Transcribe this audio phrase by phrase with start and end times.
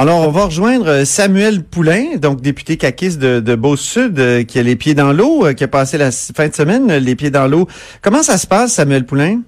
[0.00, 4.62] Alors, on va rejoindre Samuel Poulain, donc député caquiste de, de Beauce-Sud, euh, qui a
[4.62, 7.48] les pieds dans l'eau, euh, qui a passé la fin de semaine les pieds dans
[7.48, 7.66] l'eau.
[8.00, 9.40] Comment ça se passe, Samuel Poulain?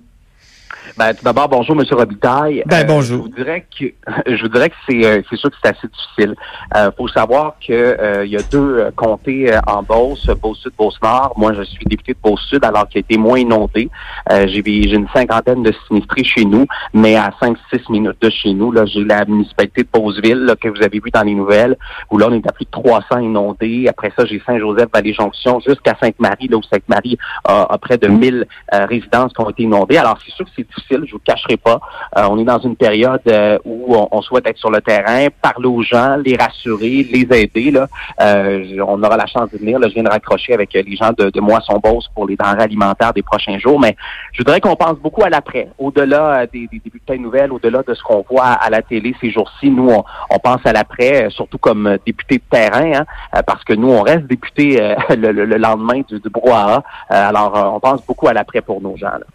[0.97, 1.85] Ben, tout d'abord, bonjour, M.
[1.91, 2.63] Robitaille.
[2.67, 3.19] Ben, bonjour.
[3.19, 3.85] je vous dirais que
[4.27, 6.35] je vous dirais que c'est euh, c'est sûr que c'est assez difficile.
[6.77, 11.35] Euh, faut savoir que euh, il y a deux comtés en Beauce, Beauce-Sud, Beauce-Nord.
[11.37, 13.91] Moi, je suis député de Beauce-Sud, alors qu'il a été moins inondé.
[14.31, 17.57] j'ai j'ai une cinquantaine de sinistrés chez nous, mais à 5-6
[17.91, 21.23] minutes de chez nous, là, j'ai la municipalité de Beauceville, que vous avez vu dans
[21.23, 21.77] les nouvelles,
[22.11, 23.87] où là, on est à plus de 300 inondés.
[23.89, 28.47] Après ça, j'ai Saint-Joseph, Vallée-Jonction, jusqu'à Sainte-Marie, là où Sainte-Marie a, a, près de 1000
[28.73, 29.97] résidences qui ont été inondées.
[29.97, 31.81] Alors, c'est sûr que c'est difficile je vous cacherai pas.
[32.17, 35.67] Euh, on est dans une période euh, où on, souhaite être sur le terrain, parler
[35.67, 37.71] aux gens, les rassurer, les aider.
[37.71, 37.87] Là.
[38.21, 39.79] Euh, on aura la chance de venir.
[39.79, 43.13] Là, je viens de raccrocher avec les gens de, de Moisson-Beauce pour les denrées alimentaires
[43.13, 43.81] des prochains jours.
[43.81, 43.97] Mais
[44.33, 45.69] je voudrais qu'on pense beaucoup à l'après.
[45.79, 49.15] Au-delà des, des, des, bulletins de nouvelles, au-delà de ce qu'on voit à la télé
[49.21, 52.93] ces jours-ci, nous, on, pense à l'après, surtout comme député de terrain,
[53.33, 56.83] hein, parce que nous, on reste député le, lendemain du, du brouhaha.
[57.09, 59.07] alors, on pense beaucoup à l'après pour nos gens.
[59.07, 59.27] Là.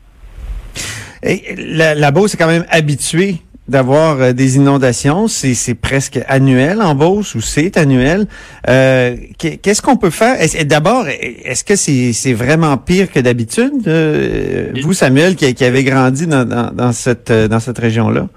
[1.58, 5.28] La, la est quand même habituée d'avoir euh, des inondations.
[5.28, 8.28] C'est presque annuel en Beauce ou c'est annuel.
[8.70, 10.38] Euh, Qu'est-ce qu'on peut faire?
[10.66, 13.88] D'abord, est-ce que c'est vraiment pire que d'habitude?
[13.88, 18.28] Euh, vous, Samuel, qui, qui avez grandi dans, cette, dans cette région-là?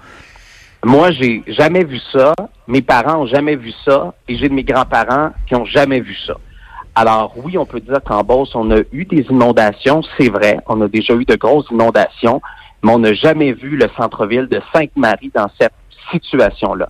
[0.83, 2.33] Moi, j'ai jamais vu ça.
[2.67, 4.13] Mes parents ont jamais vu ça.
[4.27, 6.33] Et j'ai de mes grands-parents qui ont jamais vu ça.
[6.95, 10.57] Alors oui, on peut dire qu'en Beauce, on a eu des inondations, c'est vrai.
[10.67, 12.41] On a déjà eu de grosses inondations
[12.83, 15.73] mais on n'a jamais vu le centre-ville de Sainte-Marie dans cette
[16.11, 16.89] situation-là.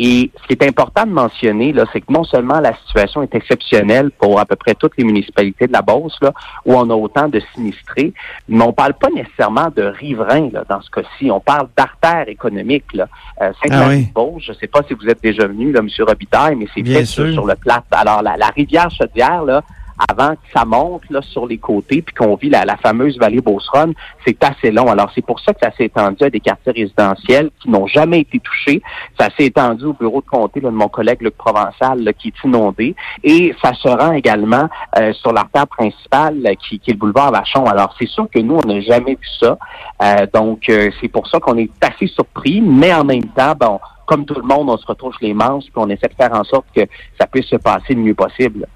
[0.00, 3.34] Et ce qui est important de mentionner, là, c'est que non seulement la situation est
[3.34, 6.32] exceptionnelle pour à peu près toutes les municipalités de la Beauce, là,
[6.64, 8.12] où on a autant de sinistrés,
[8.48, 11.32] mais on parle pas nécessairement de riverains là, dans ce cas-ci.
[11.32, 12.92] On parle d'artères économiques.
[12.94, 13.08] Là.
[13.42, 15.88] Euh, Sainte-Marie-Beauce, ah je ne sais pas si vous êtes déjà venu, là, M.
[16.06, 17.82] Robitaille, mais c'est fait sur, sur, le plat.
[17.90, 19.62] Alors, la, la rivière Chaudière, là,
[20.08, 23.40] avant que ça monte là, sur les côtés, puis qu'on vit la, la, fameuse vallée
[23.40, 23.94] Beauceronne,
[24.24, 24.86] c'est assez long.
[24.86, 28.20] Alors, c'est pour ça que ça s'est étendu à des quartiers résidentiels qui n'ont jamais
[28.20, 28.82] été touchés.
[29.18, 32.94] Ça s'est étendu au bureau de comté de mon collègue Luc Provençal, qui est inondé.
[33.24, 37.66] Et ça se rend également euh, sur l'artère principale, qui, qui, est le boulevard Vachon.
[37.66, 39.58] Alors, c'est sûr que nous, on n'a jamais vu ça.
[40.02, 43.80] Euh, donc, euh, c'est pour ça qu'on est assez surpris, mais en même temps, bon,
[44.06, 46.44] comme tout le monde, on se retrouve les manches, puis on essaie de faire en
[46.44, 46.82] sorte que
[47.20, 48.66] ça puisse se passer le mieux possible.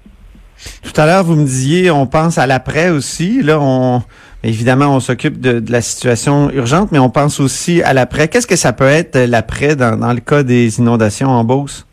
[0.81, 3.41] Tout à l'heure, vous me disiez, on pense à l'après aussi.
[3.41, 4.03] Là, on
[4.43, 8.27] évidemment, on s'occupe de, la situation urgente, mais on pense aussi à l'après.
[8.27, 11.85] Qu'est-ce que ça peut être l'après dans, dans le cas des inondations en Beauce?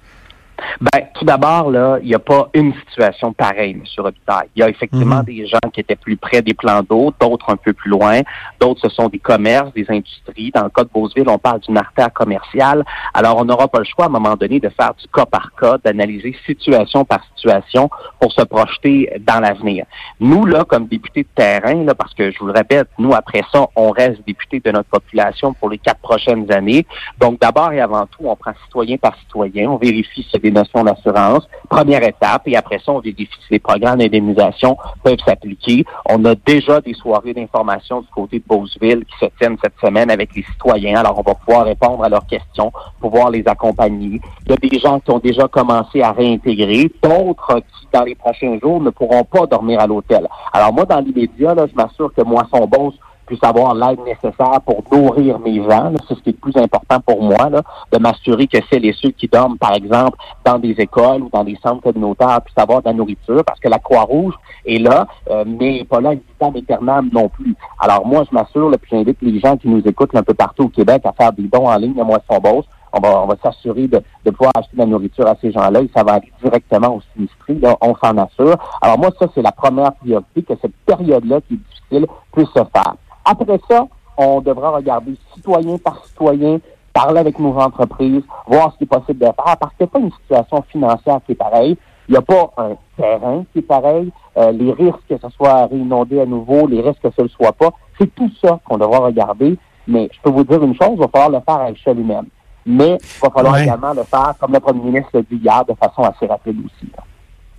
[0.80, 3.82] Ben, tout d'abord, là, il n'y a pas une situation pareille, M.
[3.98, 4.48] Robitaille.
[4.56, 5.24] Il y a effectivement mhm.
[5.24, 8.20] des gens qui étaient plus près des plans d'eau, d'autres un peu plus loin,
[8.60, 10.50] d'autres ce sont des commerces, des industries.
[10.54, 12.84] Dans le cas de Beauceville, on parle d'une artère commerciale.
[13.14, 15.52] Alors, on n'aura pas le choix à un moment donné de faire du cas par
[15.58, 19.84] cas, d'analyser situation par situation pour se projeter dans l'avenir.
[20.18, 23.42] Nous, là, comme députés de terrain, là, parce que je vous le répète, nous, après
[23.52, 26.86] ça, on reste députés de notre population pour les quatre prochaines années.
[27.20, 30.84] Donc, d'abord et avant tout, on prend citoyen par citoyen, on vérifie si des notions
[30.84, 31.46] d'assurance.
[31.68, 35.84] Première étape, et après ça, on vérifie si les programmes d'indemnisation peuvent s'appliquer.
[36.08, 40.10] On a déjà des soirées d'information du côté de Beauceville qui se tiennent cette semaine
[40.10, 41.00] avec les citoyens.
[41.00, 44.20] Alors, on va pouvoir répondre à leurs questions, pouvoir les accompagner.
[44.46, 48.14] Il y a des gens qui ont déjà commencé à réintégrer, d'autres qui, dans les
[48.14, 50.26] prochains jours, ne pourront pas dormir à l'hôtel.
[50.52, 52.94] Alors, moi, dans l'immédiat, je m'assure que Moisson Beauce
[53.30, 55.92] puisse avoir l'aide nécessaire pour nourrir mes gens.
[56.08, 58.92] C'est ce qui est le plus important pour moi, là, de m'assurer que celles et
[58.92, 62.82] ceux qui dorment, par exemple, dans des écoles ou dans des centres communautaires puissent avoir
[62.82, 64.34] de la nourriture, parce que la Croix-Rouge
[64.66, 67.54] est là, euh, mais pas là temps éternel non plus.
[67.78, 70.68] Alors moi, je m'assure, puis j'invite les gens qui nous écoutent un peu partout au
[70.68, 72.66] Québec à faire des dons en ligne à Moisson Beauce.
[72.92, 75.82] On va, on va s'assurer de, de, pouvoir acheter de la nourriture à ces gens-là
[75.82, 77.54] et ça va aller directement aux sinistrés.
[77.54, 78.56] Là, on s'en assure.
[78.80, 82.64] Alors moi, ça, c'est la première priorité, que cette période-là qui est difficile puisse se
[82.74, 82.96] faire.
[83.24, 83.86] Après ça,
[84.16, 86.58] on devra regarder citoyen par citoyen,
[86.92, 89.92] parler avec nos entreprises, voir ce qui est possible de faire, parce qu'il n'y a
[89.92, 91.76] pas une situation financière qui est pareille.
[92.08, 94.12] Il n'y a pas un terrain qui est pareil.
[94.36, 97.52] Euh, les risques que ce soit réinondé à nouveau, les risques que ce ne soit
[97.52, 99.56] pas, c'est tout ça qu'on devra regarder.
[99.86, 102.26] Mais je peux vous dire une chose, il va falloir le faire à échelle humaine.
[102.66, 105.74] Mais il va falloir également le faire, comme le premier ministre l'a dit hier, de
[105.74, 106.90] façon assez rapide aussi.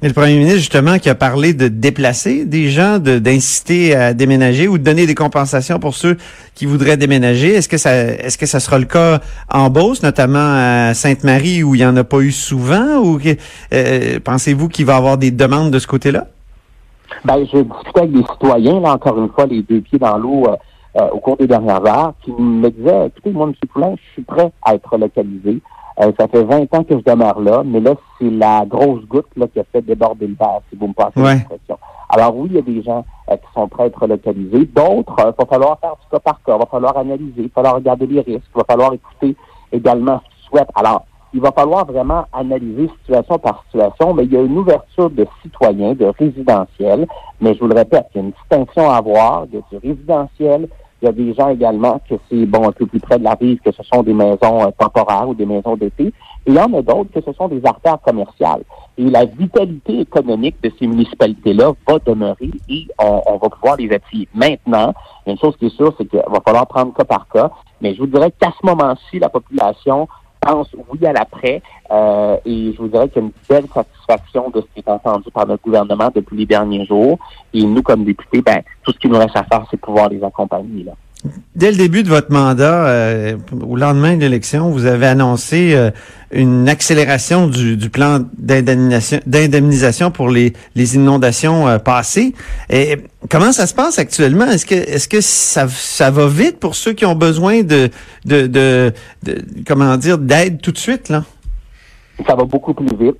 [0.03, 4.67] Et le premier ministre, justement, qui a parlé de déplacer des gens, d'inciter à déménager
[4.67, 6.17] ou de donner des compensations pour ceux
[6.55, 7.53] qui voudraient déménager.
[7.53, 11.75] Est-ce que ça est-ce que ça sera le cas en Beauce, notamment à Sainte-Marie, où
[11.75, 12.97] il n'y en a pas eu souvent?
[12.97, 13.19] Ou
[13.73, 16.25] euh, pensez-vous qu'il va y avoir des demandes de ce côté-là?
[17.23, 20.45] Ben, je discutais avec des citoyens, là, encore une fois, les deux pieds dans l'eau
[20.47, 20.55] euh,
[20.99, 23.53] euh, au cours des dernières heures, qui me disaient, écoutez, moi, M.
[23.71, 25.61] Poulin, je suis prêt à être localisé.
[26.01, 29.27] Euh, ça fait 20 ans que je demeure là, mais là, c'est la grosse goutte
[29.35, 31.77] là, qui a fait déborder le verre, si vous me passez l'expression.
[32.09, 34.65] Alors oui, il y a des gens euh, qui sont prêts à être localisés.
[34.65, 37.49] D'autres, il va falloir faire du cas par cas, il va falloir analyser, il va
[37.55, 39.35] falloir regarder les risques, il va falloir écouter
[39.71, 40.71] également ce qu'ils souhaitent.
[40.75, 45.09] Alors, il va falloir vraiment analyser situation par situation, mais il y a une ouverture
[45.09, 47.07] de citoyens, de résidentiels,
[47.39, 50.67] mais je vous le répète, il y a une distinction à avoir de du résidentiel.
[51.01, 53.33] Il y a des gens également que c'est bon un peu plus près de la
[53.33, 56.05] rive, que ce sont des maisons euh, temporaires ou des maisons d'été.
[56.07, 56.13] Et
[56.45, 58.63] il y en a d'autres que ce sont des artères commerciales.
[58.97, 63.91] Et la vitalité économique de ces municipalités-là va demeurer et on, on va pouvoir les
[63.91, 64.27] appuyer.
[64.35, 64.93] Maintenant,
[65.25, 67.49] une chose qui est sûre, c'est qu'il va falloir prendre cas par cas.
[67.81, 70.07] Mais je vous dirais qu'à ce moment-ci, la population
[70.41, 71.61] pense oui à l'après.
[71.91, 74.89] Euh, et je vous dirais qu'il y a une belle satisfaction de ce qui est
[74.89, 77.19] entendu par notre gouvernement depuis les derniers jours.
[77.53, 80.23] Et nous, comme députés, ben, tout ce qui nous reste à faire, c'est pouvoir les
[80.23, 80.83] accompagner.
[80.83, 80.93] Là.
[81.55, 85.91] Dès le début de votre mandat, euh, au lendemain de l'élection, vous avez annoncé euh,
[86.31, 92.33] une accélération du, du plan d'indemnisation pour les, les inondations euh, passées.
[92.71, 92.97] Et
[93.29, 94.45] comment ça se passe actuellement?
[94.45, 97.89] Est-ce que est-ce que ça, ça va vite pour ceux qui ont besoin de
[98.25, 98.91] de, de,
[99.21, 101.23] de comment dire d'aide tout de suite là?
[102.25, 103.17] Ça va beaucoup plus vite.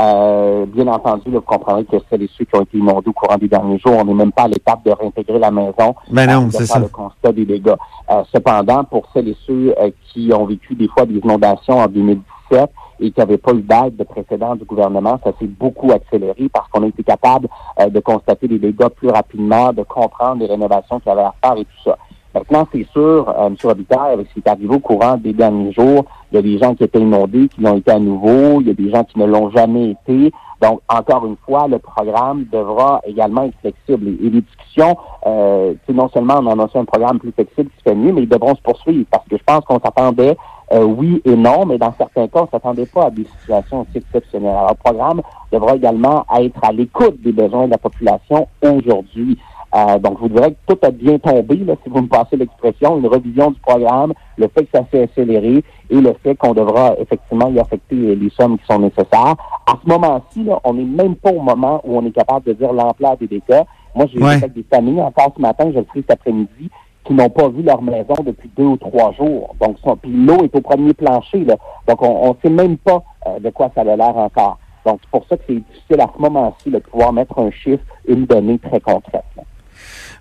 [0.00, 3.36] Euh, bien entendu, vous comprendrez que celles et ceux qui ont été inondés au courant
[3.36, 5.94] des derniers jours, on n'est même pas à l'étape de réintégrer la maison.
[6.10, 6.78] Ben non, c'est ça.
[6.78, 7.74] le constat des dégâts.
[8.10, 11.88] Euh, cependant, pour celles et ceux euh, qui ont vécu des fois des inondations en
[11.88, 16.48] 2017 et qui n'avaient pas eu d'aide de précédent du gouvernement, ça s'est beaucoup accéléré
[16.52, 17.48] parce qu'on a été capable
[17.88, 21.56] de constater les dégâts plus rapidement, de comprendre les rénovations qu'il y avait à faire
[21.56, 21.98] et tout ça.
[22.34, 23.56] Maintenant, c'est sûr, euh, M.
[23.62, 26.58] Robitaille, avec ce qui est arrivé au courant des derniers jours, il y a des
[26.58, 29.18] gens qui étaient inondés, qui l'ont été à nouveau, il y a des gens qui
[29.18, 30.32] ne l'ont jamais été.
[30.62, 34.08] Donc, encore une fois, le programme devra également être flexible.
[34.08, 34.96] Et, les discussions,
[35.26, 38.28] euh, non seulement on a un programme plus flexible qui se fait mieux, mais ils
[38.28, 40.36] devront se poursuivre parce que je pense qu'on s'attendait
[40.72, 43.82] euh, oui et non, mais dans certains cas, on ne s'attendait pas à des situations
[43.82, 44.54] aussi exceptionnelles.
[44.54, 49.38] Alors, le programme devra également être à l'écoute des besoins de la population aujourd'hui.
[49.74, 52.36] Euh, donc, je vous dirais que tout a bien tombé, là, si vous me passez
[52.36, 56.52] l'expression, une revision du programme, le fait que ça s'est accéléré et le fait qu'on
[56.52, 59.34] devra effectivement y affecter les sommes qui sont nécessaires.
[59.66, 62.72] À ce moment-ci, on n'est même pas au moment où on est capable de dire
[62.72, 63.62] l'ampleur des dégâts.
[63.94, 64.40] Moi, j'ai ouais.
[64.48, 66.70] des familles, encore ce matin, je le ferai cet après-midi,
[67.04, 69.54] qui n'ont pas vu leur maison depuis deux ou trois jours.
[69.60, 71.44] Donc, puis l'eau est au premier plancher.
[71.44, 71.56] Là.
[71.88, 74.58] Donc, on ne sait même pas euh, de quoi ça a l'air encore.
[74.84, 77.84] Donc, c'est pour ça que c'est difficile à ce moment-ci de pouvoir mettre un chiffre,
[78.06, 79.24] une donnée très concrète.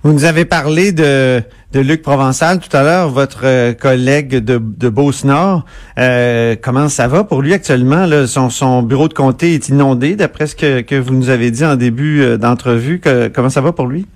[0.04, 1.44] Vous nous avez parlé de,
[1.74, 5.64] de Luc Provençal tout à l'heure, votre euh, collègue de, de Beauce-Nord.
[6.00, 8.08] Euh, comment ça va pour lui actuellement?
[8.08, 8.26] Là?
[8.26, 11.64] Son, son bureau de comté est inondé, d'après ce que, que vous nous avez dit
[11.64, 13.00] en début euh, d'entrevue.
[13.36, 14.08] comment ça va pour lui?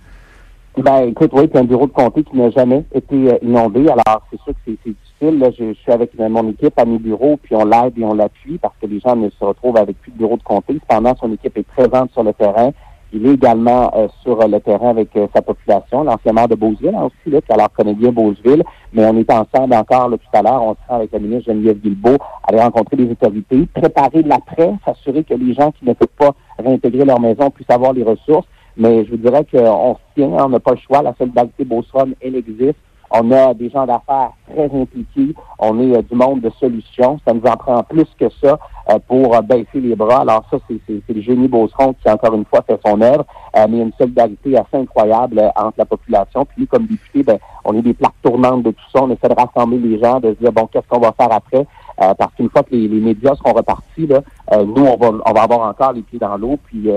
[0.76, 3.82] Ben, écoute, oui, c'est un bureau de comté qui n'a jamais été inondé.
[3.82, 5.40] Alors, c'est sûr que c'est difficile.
[5.40, 8.58] Là, je, suis avec mon équipe à mes bureaux, puis on l'aide et on l'appuie
[8.58, 10.80] parce que les gens ne se retrouvent avec plus de bureau de comté.
[10.82, 12.72] Cependant, son équipe est présente sur le terrain.
[13.14, 16.96] Il est également euh, sur le terrain avec euh, sa population, l'ancien maire de Beauceville
[16.96, 18.64] hein, aussi, là, qui alors connaît bien Beauceville,
[18.94, 21.80] mais on est ensemble encore là, tout à l'heure, on sera avec la ministre Geneviève
[21.80, 22.18] Guilbeault,
[22.48, 27.06] aller rencontrer les autorités, préparer l'après, s'assurer que les gens qui ne peuvent pas réintégrer
[27.06, 28.48] leur maison puissent avoir les ressources.
[28.78, 32.14] Mais je vous dirais qu'on se tient, on n'a pas le choix, la solidarité Beauceron,
[32.22, 32.76] elle existe.
[33.12, 35.36] On a des gens d'affaires très impliqués.
[35.60, 37.20] On est euh, du monde de solutions.
[37.26, 38.58] Ça nous en prend plus que ça
[38.90, 40.22] euh, pour euh, baisser les bras.
[40.22, 43.26] Alors ça, c'est le génie Beauceron qui, encore une fois, fait son œuvre.
[43.56, 46.46] mais il y a une solidarité assez incroyable entre la population.
[46.46, 49.04] Puis comme député, ben, on est des plaques tournantes de tout ça.
[49.04, 51.66] On essaie de rassembler les gens, de se dire, bon, qu'est-ce qu'on va faire après?
[51.98, 54.22] Parce qu'une fois que les, médias seront repartis, là,
[54.64, 56.90] nous, on va, on va avoir encore les pieds dans l'eau, puis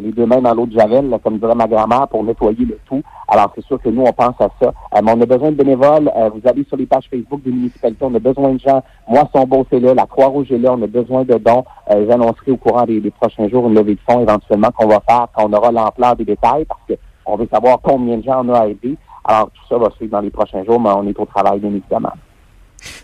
[0.00, 3.02] les deux mains dans l'eau de Javel, comme dirait ma grand-mère, pour nettoyer le tout.
[3.32, 4.74] Alors, c'est sûr que nous, on pense à ça.
[4.94, 6.10] Euh, mais on a besoin de bénévoles.
[6.14, 8.04] Euh, vous allez sur les pages Facebook des municipalités.
[8.04, 8.82] On a besoin de gens.
[9.08, 9.94] Moi, son beau, c'est là.
[9.94, 10.74] La Croix-Rouge est là.
[10.74, 11.64] On a besoin de dons.
[11.90, 15.28] Euh, J'annoncerai au courant des, prochains jours une levée de fonds éventuellement qu'on va faire
[15.34, 18.60] quand on aura l'ampleur des détails parce qu'on veut savoir combien de gens on a
[18.60, 18.98] à aider.
[19.24, 21.70] Alors, tout ça va suivre dans les prochains jours, mais on est au travail, bien
[21.70, 22.12] évidemment.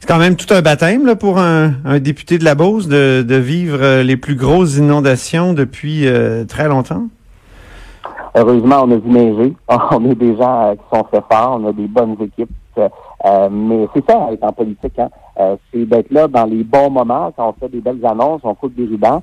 [0.01, 1.71] C'est quand même tout un baptême là, pour un,
[2.01, 6.07] député de la Beauce de, vivre les plus grosses inondations depuis
[6.49, 7.09] très longtemps?
[8.35, 9.57] Heureusement, on a vu neiger.
[9.69, 11.59] On a des gens euh, qui sont très forts.
[11.61, 12.51] On a des bonnes équipes.
[12.79, 14.97] Euh, mais c'est ça, être en politique.
[14.99, 15.09] Hein.
[15.41, 18.55] Euh, c'est d'être là dans les bons moments, quand on fait des belles annonces, on
[18.55, 19.23] coupe des rubans.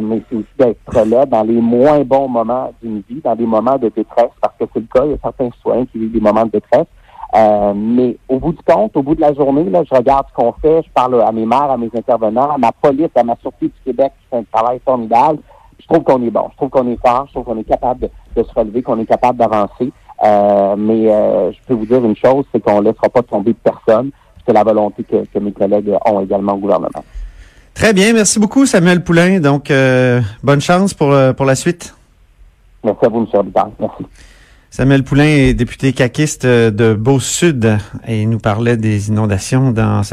[0.00, 3.76] mais c'est aussi d'être là dans les moins bons moments d'une vie, dans des moments
[3.76, 5.04] de détresse, parce que c'est le cas.
[5.04, 6.86] Il y a certains citoyens qui vivent des moments de détresse.
[7.34, 10.52] Mais au bout du compte, au bout de la journée, là, je regarde ce qu'on
[10.52, 13.66] fait, je parle à mes maires, à mes intervenants, à ma police, à ma Sûreté
[13.66, 15.38] du Québec qui fait un travail formidable
[15.84, 18.08] je trouve qu'on est bon, je trouve qu'on est fort, je trouve qu'on est capable
[18.36, 19.92] de, se relever, qu'on est capable d'avancer.
[20.24, 23.52] Euh, mais euh, je peux vous dire une chose, c'est qu'on ne laissera pas tomber
[23.52, 24.10] de personne.
[24.46, 27.04] C'est la volonté que, mes collègues ont également au gouvernement.
[27.74, 29.40] Très bien, merci beaucoup Samuel Poulain.
[29.40, 31.94] Donc, euh, bonne chance pour, euh, pour la suite.
[32.82, 33.26] Merci à vous, M.
[33.32, 33.72] Robitaille.
[33.78, 34.04] Merci.
[34.76, 37.78] Samuel Poulain est député caquiste de Beau-Sud
[38.08, 40.12] et il nous parlait des inondations dans cette